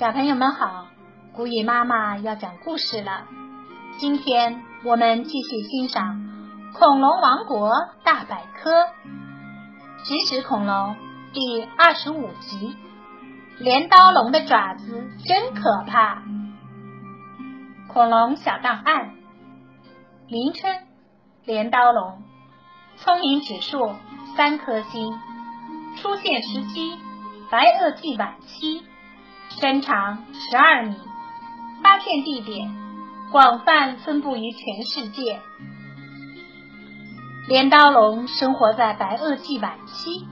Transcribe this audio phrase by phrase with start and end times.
[0.00, 0.86] 小朋友们好，
[1.34, 3.26] 古雨妈妈要讲故事了。
[3.98, 6.16] 今天我们继续欣赏
[6.72, 7.70] 《恐龙王国
[8.02, 8.70] 大百科》
[10.02, 10.96] 植食恐龙
[11.34, 12.74] 第二十五集：
[13.58, 16.22] 镰刀龙的爪子真可怕。
[17.86, 19.16] 恐龙小档案：
[20.28, 20.78] 名称：
[21.44, 22.22] 镰刀龙，
[22.96, 23.92] 聪明指数
[24.34, 25.12] 三颗星，
[26.00, 26.98] 出现时期：
[27.50, 28.86] 白垩纪晚期。
[29.60, 30.96] 身长十二米，
[31.82, 32.74] 发现地点
[33.30, 35.38] 广泛分布于全世界。
[37.46, 40.26] 镰刀龙生活在白垩纪晚期，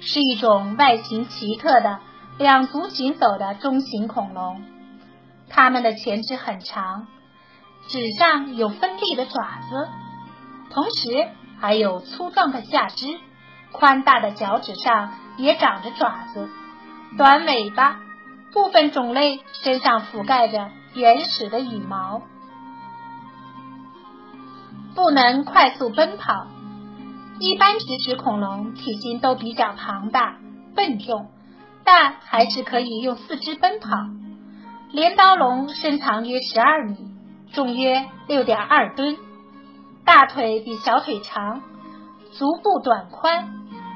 [0.00, 2.00] 是一种外形奇特的
[2.38, 4.60] 两足行走的中型恐龙。
[5.48, 7.06] 它们的前肢很长，
[7.86, 9.88] 趾上有锋利的爪子，
[10.70, 11.28] 同时
[11.60, 13.06] 还有粗壮的下肢，
[13.70, 16.48] 宽大的脚趾上也长着爪子，
[17.16, 18.00] 短尾巴。
[18.56, 22.22] 部分种类身上覆盖着原始的羽毛，
[24.94, 26.46] 不能快速奔跑。
[27.38, 30.38] 一般植食恐龙体型都比较庞大、
[30.74, 31.28] 笨重，
[31.84, 33.90] 但还是可以用四肢奔跑。
[34.90, 36.96] 镰刀龙身长约十二米，
[37.52, 39.18] 重约六点二吨，
[40.06, 41.60] 大腿比小腿长，
[42.32, 43.50] 足部短宽，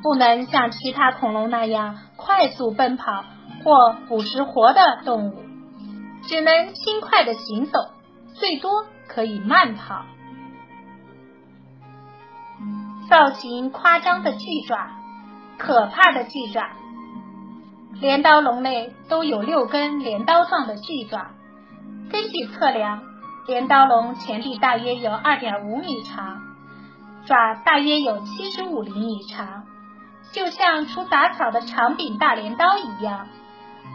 [0.00, 3.24] 不能像其他恐龙那样快速奔跑。
[3.64, 5.42] 或捕食活的动物，
[6.22, 7.78] 只能轻快的行走，
[8.34, 10.04] 最多可以慢跑。
[13.08, 14.90] 造型夸张的巨爪，
[15.58, 16.70] 可怕的巨爪。
[18.00, 21.30] 镰刀龙类都有六根镰刀状的巨爪。
[22.10, 23.02] 根据测量，
[23.46, 26.42] 镰刀龙前臂大约有二点五米长，
[27.24, 29.64] 爪大约有七十五厘米长，
[30.32, 33.26] 就像除杂草的长柄大镰刀一样。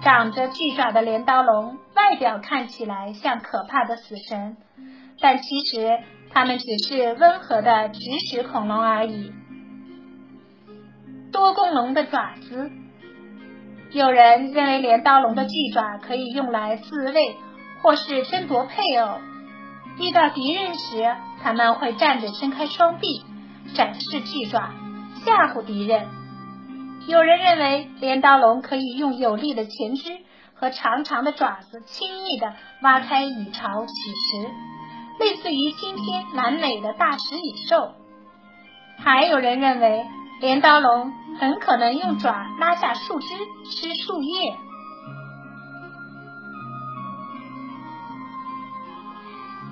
[0.04, 4.56] 长着巨爪的镰刀龙，外表看起来像可怕的死神，
[5.20, 6.00] 但其实
[6.32, 8.00] 它们只是温和的植
[8.30, 9.34] 食恐龙而已。
[11.32, 12.72] 多功龙的爪子，
[13.92, 17.36] 有人认为镰刀龙的巨爪可以用来自卫
[17.82, 19.20] 或是争夺配偶。
[20.00, 23.24] 遇到敌人时，他们会站着伸开双臂，
[23.76, 24.72] 展示巨爪，
[25.26, 26.08] 吓唬敌人。
[27.10, 30.20] 有人认为镰刀龙可以用有力的前肢
[30.54, 32.54] 和长长的爪子轻易地
[32.84, 34.52] 挖开蚁巢取食，
[35.20, 37.94] 类似于今天南美的大食蚁兽。
[39.00, 40.06] 还有人认为
[40.40, 43.28] 镰刀龙很可能用爪拉下树枝
[43.72, 44.56] 吃树叶。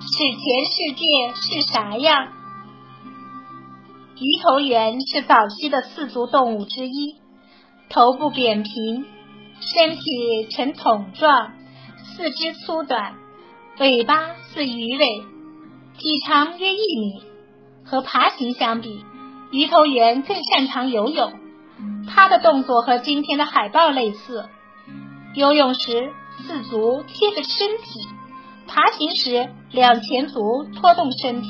[0.01, 1.05] 史前世界
[1.35, 2.29] 是啥样？
[4.15, 7.26] 鱼头猿是早期的四足动物之一。
[7.89, 9.05] 头部扁平，
[9.59, 11.53] 身体呈桶状，
[12.03, 13.15] 四肢粗短，
[13.79, 15.23] 尾巴似鱼尾，
[15.97, 17.21] 体长约一米。
[17.85, 19.05] 和爬行相比，
[19.51, 21.31] 鱼头猿更擅长游泳。
[22.05, 24.49] 它的动作和今天的海豹类似，
[25.33, 28.01] 游泳时四足贴着身体，
[28.67, 31.49] 爬行时两前足拖动身体。